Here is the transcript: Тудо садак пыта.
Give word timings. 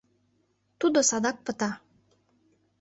Тудо 0.79 0.99
садак 1.09 1.37
пыта. 1.45 1.69